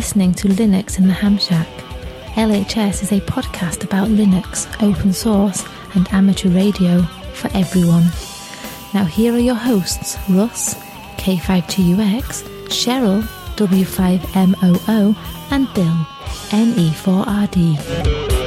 [0.00, 1.68] Listening to Linux in the Ham Shack.
[2.34, 5.62] LHS is a podcast about Linux, open source,
[5.94, 7.02] and amateur radio
[7.34, 8.04] for everyone.
[8.94, 10.74] Now, here are your hosts Russ,
[11.18, 13.20] K5TUX, Cheryl,
[13.56, 15.16] W5MOO,
[15.50, 16.06] and Bill,
[16.50, 18.39] E NE4RD.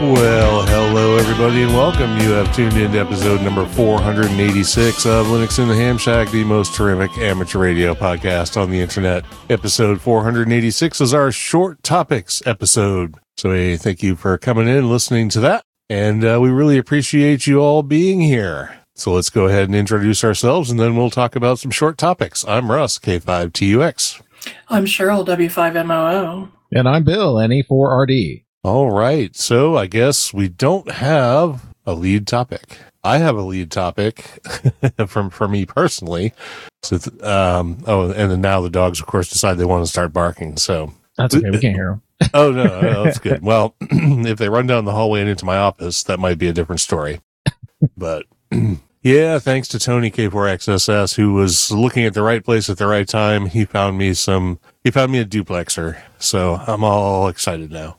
[0.00, 2.10] Well, hello everybody and welcome.
[2.18, 6.44] You have tuned in to episode number 486 of Linux in the Ham Shack, the
[6.44, 9.24] most terrific amateur radio podcast on the internet.
[9.48, 13.14] Episode 486 is our short topics episode.
[13.38, 15.64] So hey, thank you for coming in and listening to that.
[15.88, 18.80] And uh, we really appreciate you all being here.
[18.94, 22.44] So let's go ahead and introduce ourselves and then we'll talk about some short topics.
[22.46, 24.20] I'm Russ, K5TUX.
[24.68, 26.50] I'm Cheryl, W5MOO.
[26.72, 28.43] And I'm Bill, E NE4RD.
[28.64, 29.36] All right.
[29.36, 32.78] So I guess we don't have a lead topic.
[33.04, 34.40] I have a lead topic
[35.06, 36.32] from for me personally.
[36.82, 39.90] So, th- um, oh, and then now the dogs, of course, decide they want to
[39.90, 40.56] start barking.
[40.56, 41.50] So, That's okay.
[41.50, 42.30] We can't hear them.
[42.34, 43.42] oh no, no, that's good.
[43.42, 46.52] Well, if they run down the hallway and into my office, that might be a
[46.52, 47.20] different story.
[47.98, 48.24] But
[49.02, 53.06] yeah, thanks to Tony K4XSS, who was looking at the right place at the right
[53.06, 53.44] time.
[53.44, 54.58] He found me some.
[54.82, 56.00] He found me a duplexer.
[56.18, 57.98] So I'm all excited now.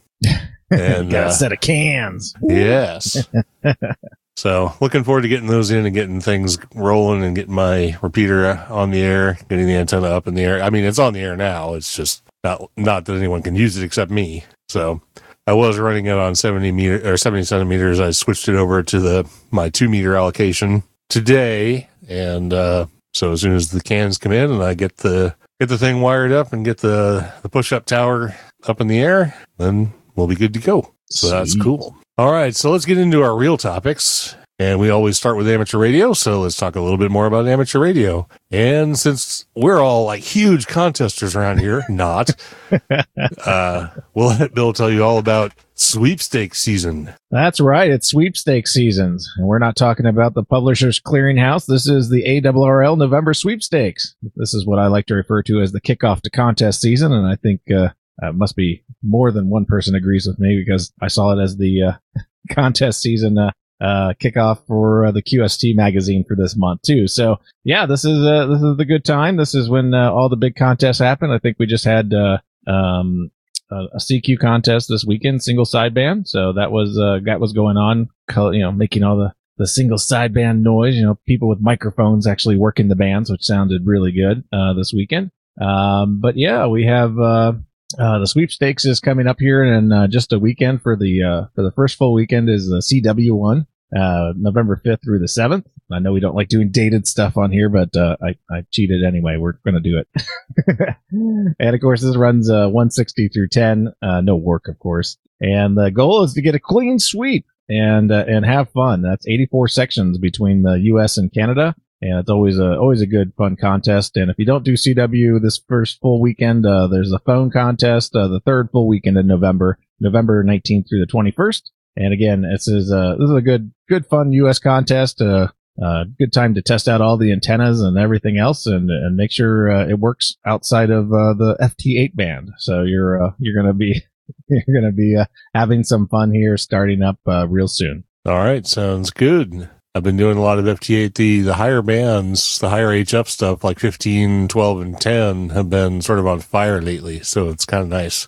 [0.72, 2.34] And Got uh, a set of cans.
[2.42, 3.28] Yes.
[4.36, 8.66] so looking forward to getting those in and getting things rolling and getting my repeater
[8.70, 10.62] on the air, getting the antenna up in the air.
[10.62, 11.74] I mean, it's on the air now.
[11.74, 14.44] It's just not, not that anyone can use it except me.
[14.70, 15.02] So
[15.48, 18.00] I was running it on 70 meter or 70 centimeters.
[18.00, 21.90] I switched it over to the, my two meter allocation today.
[22.08, 25.70] And, uh, so as soon as the cans come in and I get the, get
[25.70, 28.36] the thing wired up and get the, the push up tower
[28.68, 30.94] up in the air, then we'll be good to go.
[31.10, 31.64] So that's Sweet.
[31.64, 31.98] cool.
[32.18, 32.56] All right.
[32.56, 34.36] So let's get into our real topics.
[34.58, 36.14] And we always start with amateur radio.
[36.14, 38.26] So let's talk a little bit more about amateur radio.
[38.50, 42.32] And since we're all like huge contesters around here, not,
[43.46, 47.14] uh, we'll let Bill tell you all about sweepstakes season.
[47.32, 47.92] That's right.
[47.92, 49.30] It's sweepstakes seasons.
[49.36, 51.66] And we're not talking about the Publishers Clearinghouse.
[51.66, 54.16] This is the ARRL November sweepstakes.
[54.38, 57.12] This is what I like to refer to as the kickoff to contest season.
[57.12, 57.90] And I think, uh,
[58.22, 61.58] uh, must be more than one person agrees with me because I saw it as
[61.58, 62.22] the, uh,
[62.52, 67.08] contest season, uh, uh, kickoff for uh, the QST magazine for this month too.
[67.08, 69.36] So yeah, this is, uh, this is the good time.
[69.36, 71.32] This is when, uh, all the big contests happen.
[71.32, 72.38] I think we just had, uh,
[72.68, 73.32] um,
[73.72, 76.28] a, a CQ contest this weekend, single sideband.
[76.28, 78.10] So that was uh, that was going on,
[78.54, 80.96] you know, making all the the single sideband noise.
[80.96, 84.94] You know, people with microphones actually working the bands, which sounded really good uh, this
[84.94, 85.32] weekend.
[85.60, 87.54] Um, but yeah, we have uh,
[88.00, 91.48] uh, the sweepstakes is coming up here in uh, just a weekend for the uh,
[91.56, 93.68] for the first full weekend is the CW one.
[93.96, 95.66] Uh, November 5th through the 7th.
[95.92, 99.04] I know we don't like doing dated stuff on here, but, uh, I, I cheated
[99.06, 99.38] anyway.
[99.38, 100.96] We're going to do it.
[101.60, 103.94] and of course, this runs, uh, 160 through 10.
[104.02, 105.18] Uh, no work, of course.
[105.40, 109.02] And the goal is to get a clean sweep and, and have fun.
[109.02, 111.18] That's 84 sections between the U.S.
[111.18, 111.76] and Canada.
[112.06, 114.16] And it's always a, always a good fun contest.
[114.16, 118.16] And if you don't do CW this first full weekend, uh, there's a phone contest,
[118.16, 121.64] uh, the third full weekend in November, November 19th through the 21st.
[121.96, 124.60] And again, this is a, this is a good, good fun U.S.
[124.60, 125.20] contest.
[125.20, 125.48] Uh,
[125.84, 129.32] uh, good time to test out all the antennas and everything else and, and make
[129.32, 132.52] sure, uh, it works outside of, uh, the FT8 band.
[132.60, 134.04] So you're, uh, you're to be,
[134.48, 138.04] you're to be, uh, having some fun here starting up, uh, real soon.
[138.28, 138.66] All right.
[138.66, 139.70] Sounds good.
[139.96, 141.14] I've been doing a lot of FT8.
[141.16, 146.02] The, the higher bands, the higher HF stuff like 15, 12, and 10 have been
[146.02, 147.22] sort of on fire lately.
[147.22, 148.28] So it's kind of nice.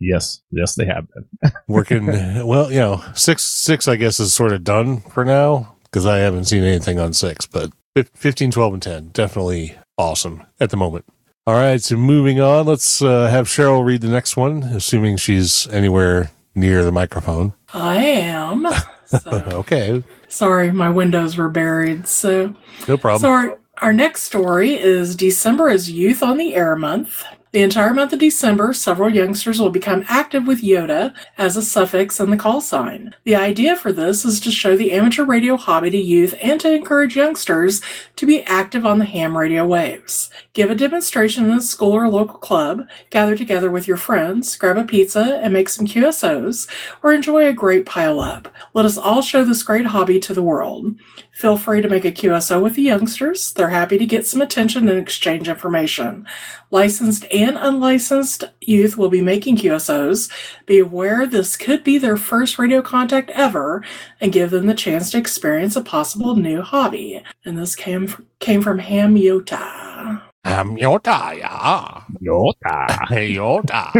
[0.00, 0.40] Yes.
[0.50, 1.52] Yes, they have been.
[1.68, 6.06] working well you know six six i guess is sort of done for now because
[6.06, 10.70] i haven't seen anything on six but fif- 15 12 and 10 definitely awesome at
[10.70, 11.04] the moment
[11.46, 15.66] all right so moving on let's uh, have cheryl read the next one assuming she's
[15.68, 18.66] anywhere near the microphone I am.
[19.20, 22.08] So, okay sorry, my windows were buried.
[22.08, 22.54] So,
[22.88, 27.24] no problem so our, our next story is December is Youth on the Air Month.
[27.52, 32.18] The entire month of December, several youngsters will become active with YOTA as a suffix
[32.18, 33.14] in the call sign.
[33.24, 36.72] The idea for this is to show the amateur radio hobby to youth and to
[36.72, 37.82] encourage youngsters
[38.16, 40.30] to be active on the ham radio waves.
[40.54, 44.78] Give a demonstration in a school or local club, gather together with your friends, grab
[44.78, 46.66] a pizza and make some QSOs,
[47.02, 48.48] or enjoy a great pile up.
[48.72, 50.94] Let us all show this great hobby to the world.
[51.32, 53.54] Feel free to make a QSO with the youngsters.
[53.54, 56.26] They're happy to get some attention and exchange information.
[56.70, 60.30] Licensed and unlicensed youth will be making QSOs.
[60.66, 63.82] Be aware this could be their first radio contact ever
[64.20, 67.22] and give them the chance to experience a possible new hobby.
[67.46, 70.22] And this came, came from Ham Yota.
[70.44, 72.02] Um, Yota, yeah.
[72.20, 72.86] Yota.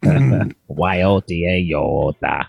[0.00, 0.54] Yota.
[0.68, 2.46] Y-O-T-A Yota.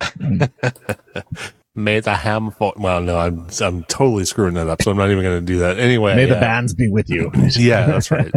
[1.75, 2.73] May the ham fall.
[2.77, 5.57] Well, no, I'm I'm totally screwing that up, so I'm not even going to do
[5.59, 5.79] that.
[5.79, 7.31] Anyway, May the bands be with you.
[7.55, 8.31] Yeah, that's right.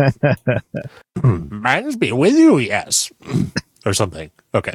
[1.23, 3.12] Bands be with you, yes,
[3.87, 4.31] or something.
[4.55, 4.73] Okay.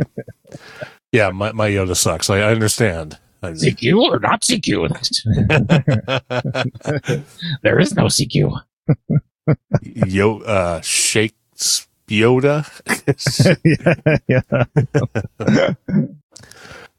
[1.12, 2.30] Yeah, my my Yoda sucks.
[2.30, 3.18] I, I understand.
[3.42, 4.90] CQ or not CQ?
[7.64, 8.62] there is no CQ.
[9.82, 12.68] Yo, uh, Shakes Yoda.
[13.66, 15.74] yeah, yeah.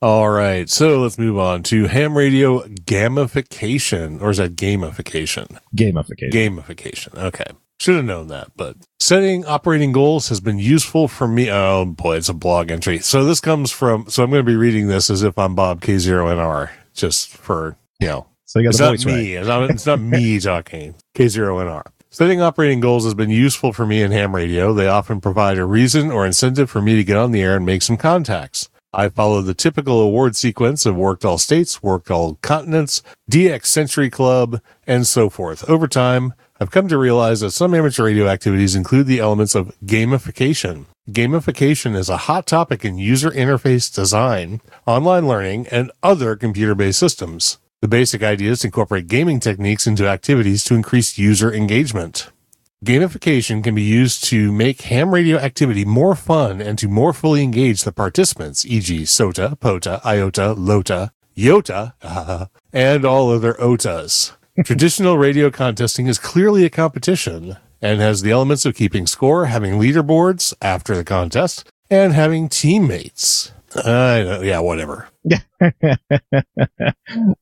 [0.03, 5.61] All right, so let's move on to ham radio gamification, or is that gamification?
[5.77, 6.33] Gamification.
[6.33, 7.17] Gamification.
[7.17, 7.45] Okay.
[7.79, 11.49] Should have known that, but setting operating goals has been useful for me.
[11.53, 12.99] Oh boy, it's a blog entry.
[12.99, 15.81] So this comes from, so I'm going to be reading this as if I'm Bob
[15.81, 19.15] K0NR, just for, you know, so you got it's the not voice right.
[19.15, 19.35] me.
[19.35, 20.97] It's not, it's not me talking.
[21.15, 21.87] K0NR.
[22.11, 24.75] Setting operating goals has been useful for me in ham radio.
[24.75, 27.65] They often provide a reason or incentive for me to get on the air and
[27.65, 28.69] make some contacts.
[28.95, 34.11] I follow the typical award sequence of worked all states, worked all continents, DX Century
[34.11, 35.67] Club, and so forth.
[35.67, 39.75] Over time, I've come to realize that some amateur radio activities include the elements of
[39.83, 40.85] gamification.
[41.11, 47.59] Gamification is a hot topic in user interface design, online learning, and other computer-based systems.
[47.81, 52.31] The basic idea is to incorporate gaming techniques into activities to increase user engagement.
[52.85, 57.41] Gamification can be used to make ham radio activity more fun and to more fully
[57.41, 59.05] engage the participants, e.g.
[59.05, 64.33] SOTA, POTA, IOTA, LOTA, YOTA, and all other OTAs.
[64.65, 69.75] Traditional radio contesting is clearly a competition and has the elements of keeping score, having
[69.75, 73.53] leaderboards after the contest, and having teammates.
[73.77, 75.09] Uh, yeah, whatever.
[75.63, 75.71] I,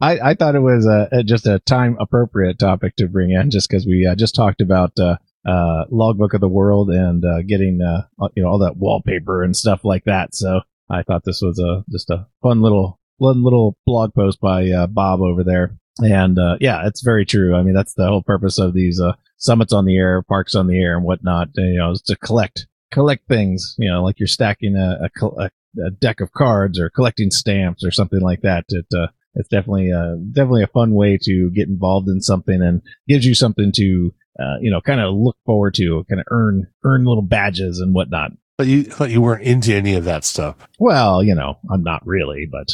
[0.01, 0.87] I thought it was
[1.25, 4.99] just a time appropriate topic to bring in just because we uh, just talked about
[4.99, 5.17] uh,
[5.47, 8.03] uh, logbook of the world and uh, getting uh,
[8.35, 10.35] you know all that wallpaper and stuff like that.
[10.35, 10.61] So
[10.91, 14.87] I thought this was a just a fun little fun little blog post by uh,
[14.87, 15.77] Bob over there.
[15.99, 17.55] And uh, yeah, it's very true.
[17.55, 20.67] I mean, that's the whole purpose of these uh, summits on the air, parks on
[20.67, 21.49] the air, and whatnot.
[21.57, 23.75] You know, is to collect collect things.
[23.79, 25.51] You know, like you're stacking a, a, a
[25.87, 28.65] a deck of cards or collecting stamps or something like that.
[28.69, 32.83] It, uh, it's definitely, uh, definitely a fun way to get involved in something and
[33.07, 36.67] gives you something to, uh, you know, kind of look forward to, kind of earn,
[36.85, 38.33] earn little badges and whatnot.
[38.59, 40.55] But you thought you weren't into any of that stuff.
[40.79, 42.67] Well, you know, I'm not really, but,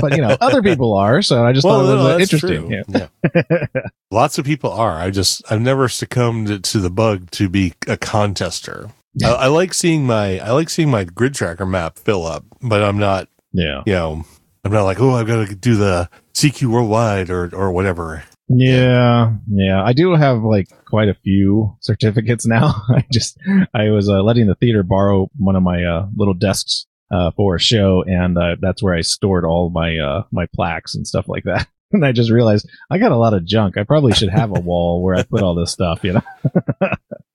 [0.00, 1.20] but, you know, other people are.
[1.20, 2.70] So I just Well, thought it was no, uh, interesting.
[2.70, 3.08] Yeah.
[3.52, 3.66] Yeah.
[4.10, 4.92] Lots of people are.
[4.98, 8.90] I just, I've never succumbed to the bug to be a contester.
[9.22, 12.82] I, I like seeing my, I like seeing my grid tracker map fill up, but
[12.82, 13.82] I'm not, Yeah.
[13.86, 14.24] you know,
[14.64, 18.24] I'm not like, oh, I've got to do the CQ worldwide or, or whatever.
[18.48, 19.82] Yeah, yeah.
[19.82, 22.74] I do have like quite a few certificates now.
[22.88, 23.38] I just
[23.72, 27.54] I was uh, letting the theater borrow one of my uh, little desks uh, for
[27.54, 31.28] a show, and uh, that's where I stored all my uh, my plaques and stuff
[31.28, 31.68] like that.
[31.92, 33.78] And I just realized I got a lot of junk.
[33.78, 36.02] I probably should have a wall where I put all this stuff.
[36.02, 36.22] You know?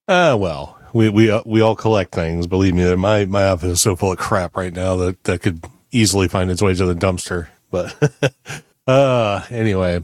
[0.05, 2.45] Ah, well, we, we, uh, we all collect things.
[2.45, 5.63] Believe me, my, my office is so full of crap right now that that could
[5.91, 7.47] easily find its way to the dumpster.
[7.71, 7.95] But,
[8.85, 10.03] uh, anyway.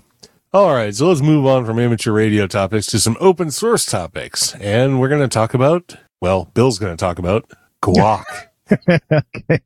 [0.55, 0.95] All right.
[0.95, 4.55] So let's move on from amateur radio topics to some open source topics.
[4.55, 7.51] And we're going to talk about, well, Bill's going to talk about
[7.83, 8.23] guac.
[8.71, 9.59] okay.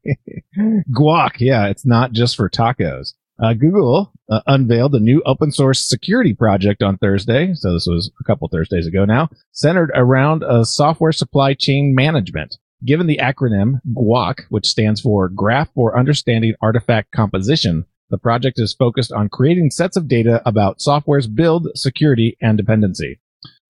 [0.91, 3.13] Guac, yeah, it's not just for tacos.
[3.39, 7.53] Uh, Google uh, unveiled a new open source security project on Thursday.
[7.53, 12.58] So this was a couple Thursdays ago now, centered around uh, software supply chain management.
[12.84, 18.73] Given the acronym GUAC, which stands for Graph for Understanding Artifact Composition, the project is
[18.73, 23.19] focused on creating sets of data about software's build, security, and dependency.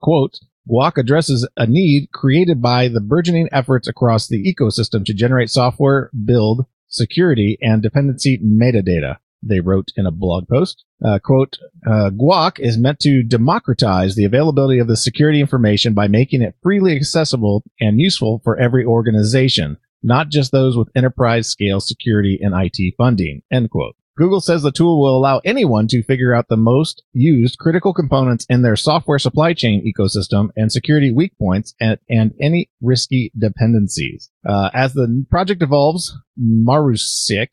[0.01, 5.49] Quote, Guac addresses a need created by the burgeoning efforts across the ecosystem to generate
[5.49, 9.17] software, build, security, and dependency metadata.
[9.41, 10.83] they wrote in a blog post.
[11.03, 16.09] Uh, quote, uh, Guac is meant to democratize the availability of the security information by
[16.09, 21.79] making it freely accessible and useful for every organization, not just those with enterprise scale
[21.79, 23.95] security and IT funding, end quote.
[24.19, 28.45] Google says the tool will allow anyone to figure out the most used critical components
[28.49, 34.29] in their software supply chain ecosystem and security weak points and, and any risky dependencies.
[34.45, 37.47] Uh, as the project evolves, Maruseac,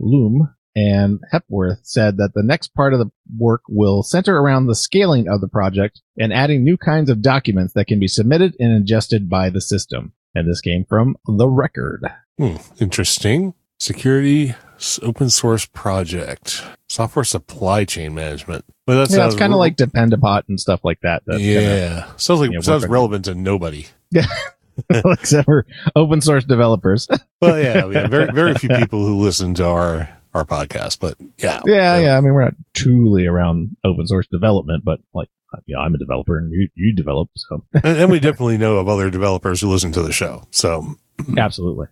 [0.00, 4.74] Lum, and Hepworth said that the next part of the work will center around the
[4.74, 8.72] scaling of the project and adding new kinds of documents that can be submitted and
[8.72, 10.14] ingested by the system.
[10.34, 12.10] And this came from The Record.
[12.38, 13.54] Hmm, interesting.
[13.78, 14.54] Security
[15.02, 18.64] open source project, software supply chain management.
[18.86, 21.22] but that yeah, it's kind of like Dependabot and stuff like that.
[21.26, 23.86] that yeah, kinda, sounds like you know, sounds relevant to nobody.
[24.10, 24.26] Yeah,
[24.90, 25.66] except for
[25.96, 27.08] open source developers.
[27.40, 31.16] well, yeah, we have very very few people who listen to our our podcast, but
[31.38, 32.00] yeah, yeah, so.
[32.00, 32.16] yeah.
[32.16, 35.28] I mean, we're not truly around open source development, but like
[35.66, 37.30] yeah, I'm a developer and you, you develop.
[37.36, 40.46] So, and, and, we definitely know of other developers who listen to the show.
[40.50, 40.96] So,
[41.38, 41.86] absolutely.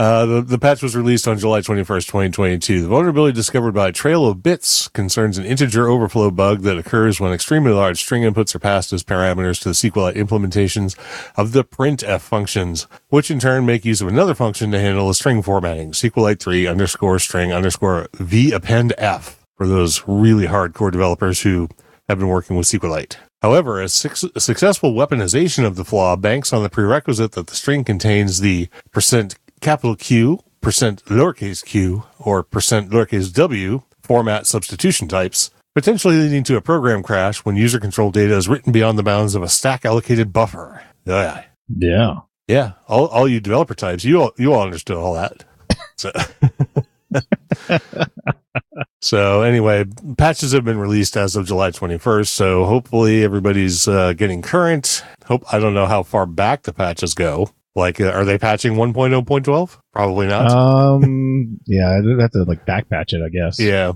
[0.00, 2.80] Uh, the, the patch was released on July 21st, 2022.
[2.80, 7.34] The vulnerability discovered by Trail of Bits concerns an integer overflow bug that occurs when
[7.34, 10.96] extremely large string inputs are passed as parameters to the SQLite implementations
[11.36, 15.12] of the printf functions, which in turn make use of another function to handle the
[15.12, 21.42] string formatting, SQLite 3 underscore string underscore v append f for those really hardcore developers
[21.42, 21.68] who
[22.08, 23.16] have been working with SQLite.
[23.42, 27.84] However, a, a, successful weaponization of the flaw banks on the prerequisite that the string
[27.84, 35.50] contains the percent capital Q, percent lowercase q, or percent lowercase w format substitution types,
[35.74, 39.34] potentially leading to a program crash when user control data is written beyond the bounds
[39.34, 40.82] of a stack allocated buffer.
[41.04, 41.44] Yeah.
[41.76, 42.20] Yeah.
[42.48, 42.72] Yeah.
[42.88, 45.44] All, all you developer types, you all, you all understood all that.
[45.96, 46.10] So,
[49.00, 49.84] so anyway,
[50.18, 52.26] patches have been released as of July 21st.
[52.26, 55.04] So hopefully everybody's uh, getting current.
[55.26, 57.50] Hope, I don't know how far back the patches go.
[57.76, 59.78] Like, uh, are they patching 1.0.12?
[59.92, 60.50] Probably not.
[60.50, 63.60] Um, yeah, I'd have to like backpatch it, I guess.
[63.60, 63.92] Yeah.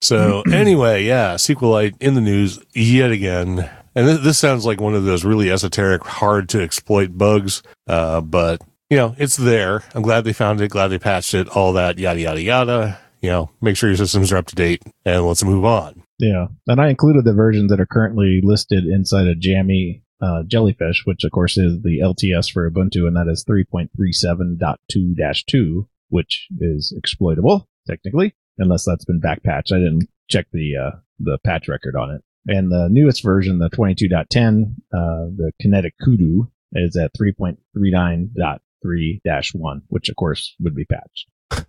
[0.00, 3.70] So anyway, yeah, SQLite in the news yet again.
[3.94, 7.62] And th- this sounds like one of those really esoteric, hard to exploit bugs.
[7.86, 9.82] Uh, but you know, it's there.
[9.94, 10.70] I'm glad they found it.
[10.70, 11.48] Glad they patched it.
[11.48, 12.98] All that yada yada yada.
[13.20, 16.02] You know, make sure your systems are up to date, and let's move on.
[16.18, 21.02] Yeah, and I included the versions that are currently listed inside a Jammy uh, Jellyfish,
[21.04, 27.68] which of course is the LTS for Ubuntu, and that is 3.37.2-2, which is exploitable
[27.86, 29.72] technically, unless that's been backpatched.
[29.72, 32.22] I didn't check the uh, the patch record on it.
[32.46, 40.16] And the newest version, the 22.10, uh, the Kinetic Kudu, is at 3.39.3-1, which of
[40.16, 41.28] course would be patched.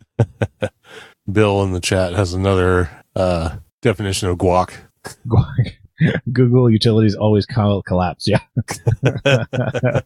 [1.32, 4.74] Bill in the chat has another uh, definition of guac.
[5.28, 5.74] Guac.
[6.32, 8.28] Google utilities always collapse.
[8.28, 8.40] Yeah.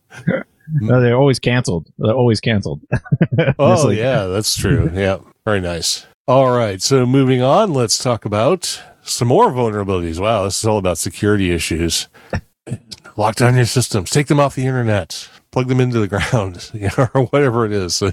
[0.82, 1.88] no, they're always canceled.
[1.98, 2.82] They're always canceled.
[3.60, 4.92] oh, like, yeah, that's true.
[4.94, 5.20] Yeah.
[5.46, 6.06] Very nice.
[6.27, 6.82] All right.
[6.82, 10.20] So moving on, let's talk about some more vulnerabilities.
[10.20, 10.44] Wow.
[10.44, 12.08] This is all about security issues.
[13.16, 16.89] Lock down your systems, take them off the internet, plug them into the ground, you
[16.98, 18.12] know, or whatever it is so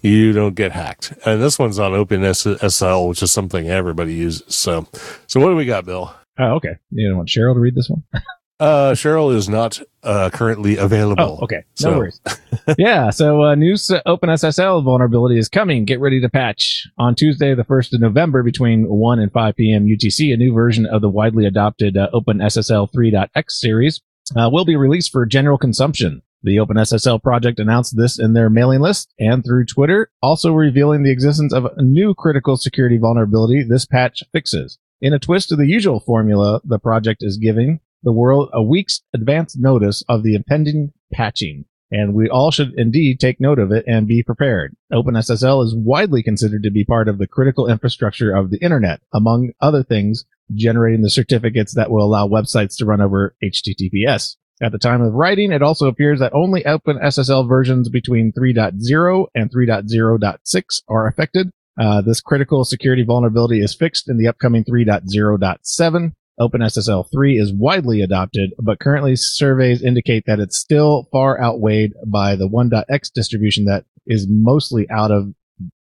[0.00, 1.12] you don't get hacked.
[1.26, 4.54] And this one's on OpenSSL, which is something everybody uses.
[4.54, 4.86] So,
[5.26, 6.14] so what do we got, Bill?
[6.38, 6.76] Oh, okay.
[6.90, 8.02] You don't want Cheryl to read this one?
[8.60, 11.38] Uh, Cheryl is not uh, currently available.
[11.40, 11.64] Oh, okay.
[11.80, 11.98] No so.
[11.98, 12.20] worries.
[12.78, 13.10] yeah.
[13.10, 15.84] So, uh, new OpenSSL vulnerability is coming.
[15.84, 16.86] Get ready to patch.
[16.96, 19.88] On Tuesday, the 1st of November, between 1 and 5 p.m.
[19.88, 24.00] UTC, a new version of the widely adopted uh, OpenSSL 3.x series
[24.36, 26.22] uh, will be released for general consumption.
[26.44, 31.10] The OpenSSL project announced this in their mailing list and through Twitter, also revealing the
[31.10, 34.78] existence of a new critical security vulnerability this patch fixes.
[35.02, 39.02] In a twist to the usual formula, the project is giving the world a week's
[39.12, 41.64] advance notice of the impending patching.
[41.90, 44.76] And we all should indeed take note of it and be prepared.
[44.92, 49.50] OpenSSL is widely considered to be part of the critical infrastructure of the internet, among
[49.60, 54.36] other things, generating the certificates that will allow websites to run over HTTPS.
[54.62, 59.50] At the time of writing, it also appears that only OpenSSL versions between 3.0 and
[59.50, 61.50] 3.0.6 are affected.
[61.80, 66.12] Uh, this critical security vulnerability is fixed in the upcoming 3.0.7.
[66.40, 72.36] OpenSSL 3 is widely adopted, but currently surveys indicate that it's still far outweighed by
[72.36, 75.34] the 1.x distribution that is mostly out of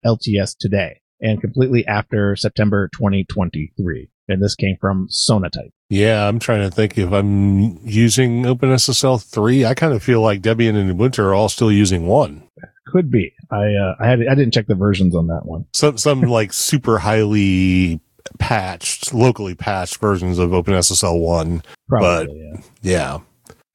[0.05, 4.09] LTS today and completely after September 2023.
[4.27, 5.71] And this came from Sonatype.
[5.89, 9.65] Yeah, I'm trying to think if I'm using OpenSSL 3.
[9.65, 12.43] I kind of feel like Debian and Ubuntu are all still using one.
[12.91, 13.33] Could be.
[13.51, 15.65] I uh, I had I didn't check the versions on that one.
[15.73, 17.99] Some some like super highly
[18.37, 21.63] patched, locally patched versions of OpenSSL 1.
[21.87, 22.61] Probably, But- yeah.
[22.81, 23.19] Yeah.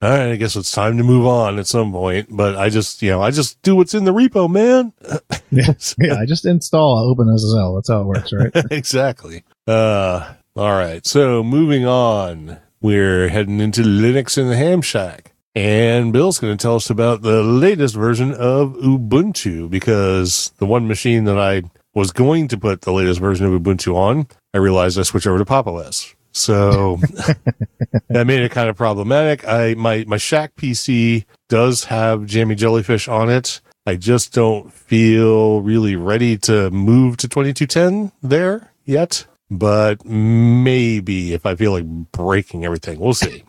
[0.03, 3.01] All right, I guess it's time to move on at some point, but I just,
[3.01, 4.93] you know, I just do what's in the repo, man.
[5.99, 7.77] Yeah, I just install OpenSSL.
[7.79, 8.51] That's how it works, right?
[8.71, 9.45] exactly.
[9.67, 11.07] Uh, all right.
[11.07, 15.33] So moving on, we're heading into Linux in the Ham Shack.
[15.55, 20.89] And Bill's going to tell us about the latest version of Ubuntu because the one
[20.89, 21.63] machine that I
[21.95, 25.39] was going to put the latest version of Ubuntu on, I realized I switched over
[25.39, 26.13] to Pop OS.
[26.33, 26.97] So
[28.09, 29.47] that made it kind of problematic.
[29.47, 33.61] I my my Shack PC does have Jammy Jellyfish on it.
[33.87, 41.47] I just don't feel really ready to move to 2210 there yet, but maybe if
[41.47, 43.45] I feel like breaking everything, we'll see.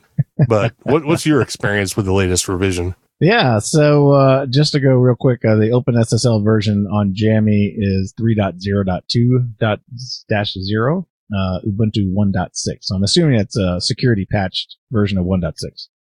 [0.48, 2.96] But what, what's your experience with the latest revision?
[3.22, 8.13] Yeah, so uh, just to go real quick, uh, the OpenSSL version on Jammy is
[8.20, 12.50] 3.0.2.0, uh, Ubuntu 1.6.
[12.82, 15.54] So I'm assuming it's a security patched version of 1.6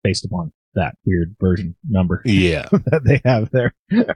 [0.04, 2.68] based upon that weird version number Yeah.
[2.72, 3.74] that they have there.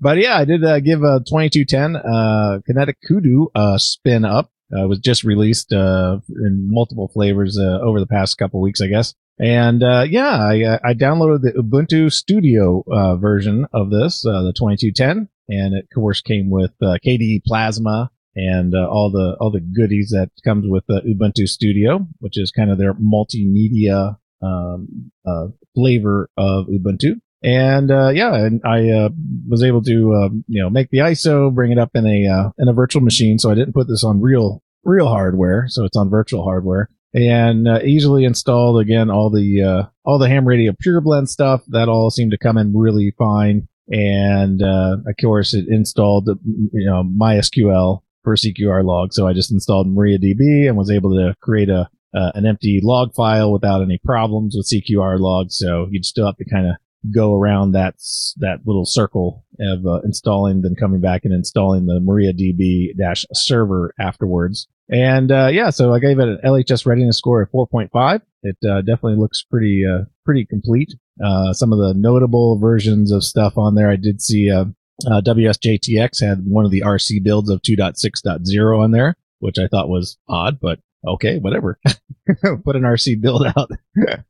[0.00, 4.50] but yeah, I did uh, give a 2210 uh, Kinetic Kudu uh, spin up.
[4.72, 8.88] Uh, was just released uh, in multiple flavors uh, over the past couple weeks, I
[8.88, 9.14] guess.
[9.38, 14.42] And uh, yeah, I, uh, I downloaded the Ubuntu Studio uh, version of this, uh,
[14.42, 19.50] the 2210, and it of course came with uh, KDE Plasma and all the all
[19.50, 25.10] the goodies that comes with uh, Ubuntu Studio, which is kind of their multimedia um,
[25.26, 27.20] uh, flavor of Ubuntu.
[27.46, 29.08] And uh, yeah, and I uh,
[29.48, 32.50] was able to um, you know make the ISO, bring it up in a uh,
[32.58, 33.38] in a virtual machine.
[33.38, 37.68] So I didn't put this on real real hardware, so it's on virtual hardware, and
[37.68, 41.62] uh, easily installed again all the uh, all the ham radio pure blend stuff.
[41.68, 43.68] That all seemed to come in really fine.
[43.88, 49.12] And uh, of course, it installed you know MySQL for CQR log.
[49.12, 53.14] So I just installed MariaDB and was able to create a uh, an empty log
[53.14, 56.76] file without any problems with CQR log So you'd still have to kind of
[57.14, 57.94] go around that
[58.38, 63.94] that little circle of uh, installing, then coming back and installing the MariaDB dash server
[63.98, 64.68] afterwards.
[64.88, 68.20] And uh, yeah, so I gave it an LHS readiness score of 4.5.
[68.42, 70.94] It uh, definitely looks pretty uh, pretty complete.
[71.24, 74.66] Uh, some of the notable versions of stuff on there, I did see uh,
[75.06, 79.88] uh, WSJTX had one of the RC builds of 2.6.0 on there, which I thought
[79.88, 81.78] was odd, but okay, whatever.
[81.84, 83.70] Put an RC build out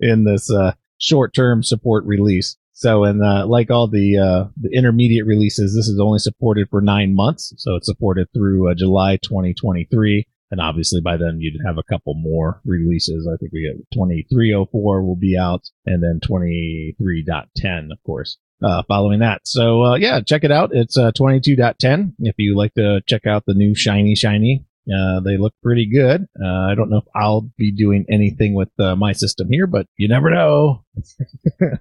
[0.00, 2.56] in this uh, short-term support release.
[2.72, 6.82] So, and uh, like all the uh, the intermediate releases, this is only supported for
[6.82, 7.54] nine months.
[7.56, 12.14] So it's supported through uh, July 2023, and obviously by then you'd have a couple
[12.14, 13.26] more releases.
[13.26, 19.20] I think we get 2304 will be out, and then 23.10, of course uh, following
[19.20, 19.42] that.
[19.44, 20.70] So, uh, yeah, check it out.
[20.72, 22.14] It's, uh, 22.10.
[22.20, 26.26] If you like to check out the new shiny, shiny, uh, they look pretty good.
[26.42, 29.86] Uh, I don't know if I'll be doing anything with uh, my system here, but
[29.96, 30.84] you never know.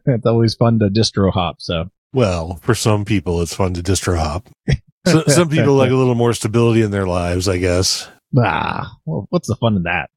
[0.05, 1.61] it's always fun to distro hop.
[1.61, 4.49] So, Well, for some people, it's fun to distro hop.
[5.05, 8.09] So, some people like a little more stability in their lives, I guess.
[8.39, 10.09] ah, well, what's the fun in that?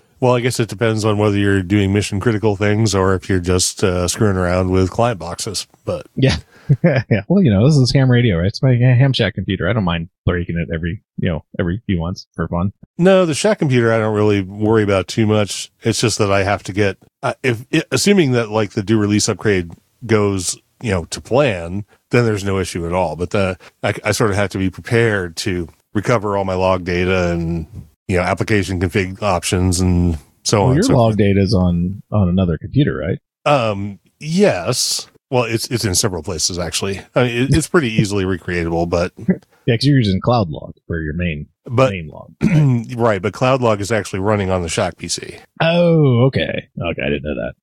[0.20, 3.40] well, I guess it depends on whether you're doing mission critical things or if you're
[3.40, 5.66] just uh, screwing around with client boxes.
[5.84, 6.36] But yeah.
[7.28, 8.46] Well, you know, this is ham radio, right?
[8.46, 9.68] It's my ham shack computer.
[9.68, 12.72] I don't mind breaking it every, you know, every few months for fun.
[12.98, 15.70] no, the Shack computer, I don't really worry about too much.
[15.82, 18.98] It's just that I have to get, uh, if it, assuming that like the do
[18.98, 19.72] release upgrade
[20.06, 23.16] goes, you know, to plan, then there's no issue at all.
[23.16, 26.84] But the, I, I sort of have to be prepared to recover all my log
[26.84, 27.66] data and,
[28.08, 30.74] you know, application config options and so Well, on.
[30.74, 33.18] your so log data is on, on another computer, right?
[33.46, 35.08] Um, yes.
[35.30, 37.00] Well, it's it's in several places actually.
[37.14, 39.12] I mean, it, it's pretty easily recreatable, but
[39.66, 42.34] Yeah, because you're using Cloudlog for your main But main log.
[42.98, 45.40] right, but Cloudlog is actually running on the Shack PC.
[45.62, 46.68] Oh, okay.
[46.80, 47.54] Okay, I didn't know that.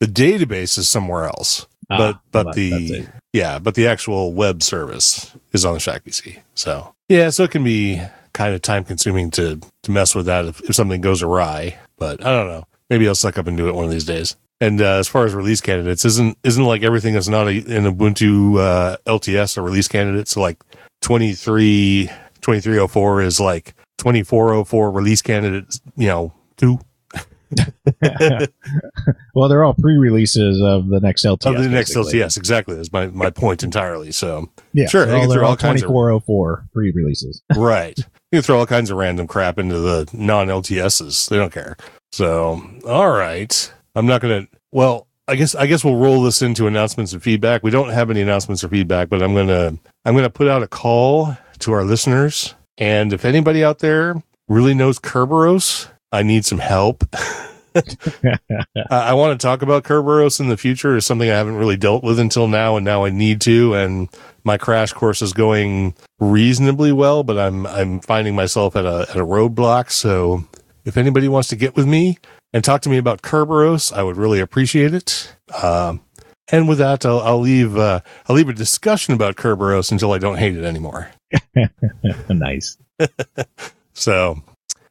[0.00, 1.66] The database is somewhere else.
[1.90, 6.04] Ah, but but well, the yeah, but the actual web service is on the Shack
[6.04, 6.40] PC.
[6.54, 10.46] So yeah, so it can be kind of time consuming to to mess with that
[10.46, 11.78] if, if something goes awry.
[11.98, 12.64] But I don't know.
[12.90, 14.36] Maybe I'll suck up and do it one of these days.
[14.60, 17.84] And uh, as far as release candidates, isn't isn't like everything that's not a, in
[17.84, 20.28] Ubuntu uh, LTS a release candidate?
[20.28, 20.62] So like
[21.02, 22.06] 23
[22.40, 26.78] 2304 is like 2404 release candidate, you know, two
[29.34, 31.46] well, they're all pre-releases of the next LTS.
[31.56, 32.20] of the next basically.
[32.20, 32.36] LTS.
[32.36, 34.12] Exactly, is my my point entirely.
[34.12, 37.42] So Yeah, Sure, They're all, can they're throw all all kinds of- 2404 pre-releases.
[37.56, 37.96] right.
[37.98, 41.28] You can throw all kinds of random crap into the non LTSs.
[41.28, 41.76] They don't care.
[42.12, 43.72] So, all right.
[43.94, 47.22] I'm not going to, well, I guess, I guess we'll roll this into announcements and
[47.22, 47.62] feedback.
[47.62, 50.48] We don't have any announcements or feedback, but I'm going to, I'm going to put
[50.48, 52.54] out a call to our listeners.
[52.76, 57.04] And if anybody out there really knows Kerberos, I need some help.
[57.74, 58.38] I,
[58.90, 62.04] I want to talk about Kerberos in the future is something I haven't really dealt
[62.04, 63.74] with until now, and now I need to.
[63.74, 64.08] And
[64.44, 69.16] my crash course is going reasonably well, but I'm I'm finding myself at a at
[69.16, 69.90] a roadblock.
[69.90, 70.44] So
[70.84, 72.18] if anybody wants to get with me
[72.54, 75.36] and talk to me about Kerberos, I would really appreciate it.
[75.62, 76.00] Um,
[76.50, 80.18] and with that, I'll, I'll leave uh, I'll leave a discussion about Kerberos until I
[80.18, 81.10] don't hate it anymore.
[82.30, 82.78] nice.
[83.96, 84.42] So,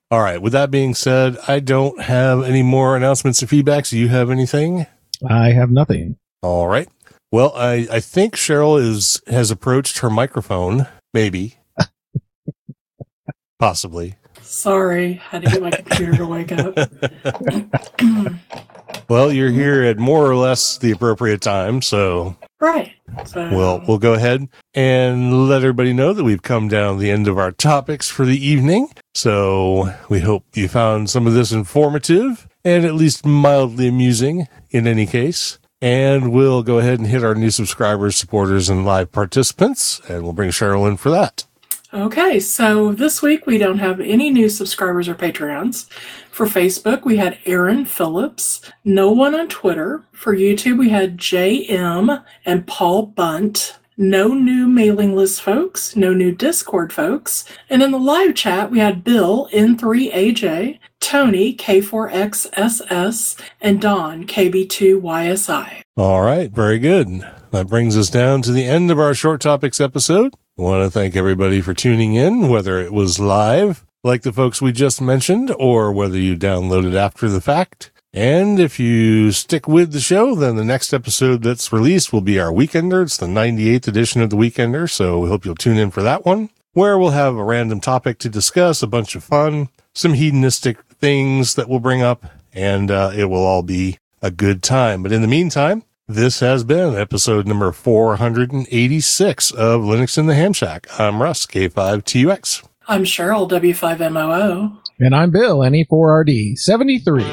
[0.09, 0.41] all right.
[0.41, 3.89] With that being said, I don't have any more announcements or feedbacks.
[3.89, 4.87] Do you have anything?
[5.29, 6.15] I have nothing.
[6.41, 6.87] All right.
[7.31, 10.87] Well, I, I think Cheryl is has approached her microphone.
[11.13, 11.57] Maybe,
[13.59, 14.15] possibly.
[14.43, 16.77] Sorry, had to get my computer to wake up.
[19.09, 22.93] Well, you're here at more or less the appropriate time, so right.
[23.25, 27.27] So we'll we'll go ahead and let everybody know that we've come down the end
[27.27, 28.89] of our topics for the evening.
[29.13, 34.87] So we hope you found some of this informative and at least mildly amusing in
[34.87, 35.59] any case.
[35.81, 40.31] And we'll go ahead and hit our new subscribers, supporters, and live participants, and we'll
[40.31, 41.45] bring Cheryl in for that.
[41.93, 45.87] Okay, so this week we don't have any new subscribers or Patreons.
[46.31, 50.03] For Facebook, we had Aaron Phillips, no one on Twitter.
[50.11, 53.77] For YouTube, we had JM and Paul Bunt.
[53.95, 57.45] No new mailing list folks, no new Discord folks.
[57.69, 65.81] And in the live chat, we had Bill N3AJ, Tony K4XSS, and Don KB2YSI.
[65.95, 67.21] All right, very good.
[67.51, 70.33] That brings us down to the end of our short topics episode.
[70.55, 74.61] I want to thank everybody for tuning in, whether it was live, like the folks
[74.61, 77.89] we just mentioned, or whether you downloaded after the fact.
[78.13, 82.39] And if you stick with the show, then the next episode that's released will be
[82.39, 83.01] our Weekender.
[83.01, 86.23] It's the 98th edition of the Weekender, so we hope you'll tune in for that
[86.23, 90.79] one, where we'll have a random topic to discuss, a bunch of fun, some hedonistic
[91.01, 95.01] things that we'll bring up, and uh, it will all be a good time.
[95.01, 100.53] But in the meantime, this has been episode number 486 of Linux in the Ham
[100.53, 100.87] Shack.
[100.99, 102.67] I'm Russ, K5TUX.
[102.87, 104.77] I'm Cheryl W5MOO.
[104.99, 107.23] And I'm Bill, NE4RD 73.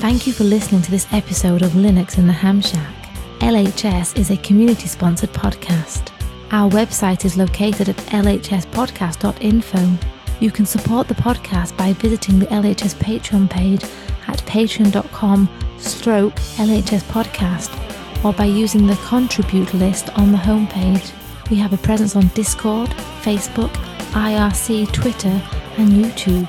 [0.00, 2.96] Thank you for listening to this episode of Linux in the Ham Shack.
[3.38, 6.10] LHS is a community sponsored podcast.
[6.50, 10.19] Our website is located at lhspodcast.info.
[10.40, 13.84] You can support the podcast by visiting the LHS Patreon page
[14.26, 21.12] at patreon.com stroke LHS podcast or by using the contribute list on the homepage.
[21.50, 22.88] We have a presence on Discord,
[23.20, 23.70] Facebook,
[24.12, 25.42] IRC, Twitter,
[25.76, 26.48] and YouTube.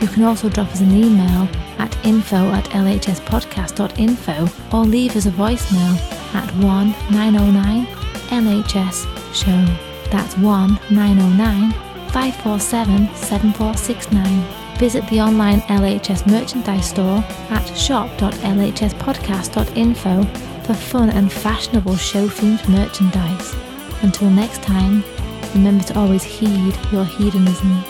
[0.00, 5.30] You can also drop us an email at info at lhspodcast.info or leave us a
[5.30, 5.96] voicemail
[6.34, 7.86] at 1 909
[8.30, 10.10] LHS Show.
[10.10, 14.78] That's 1 909 547 7469.
[14.78, 20.24] Visit the online LHS merchandise store at shop.lhspodcast.info
[20.64, 23.54] for fun and fashionable show themed merchandise.
[24.02, 25.02] Until next time,
[25.54, 27.82] remember to always heed your hedonism.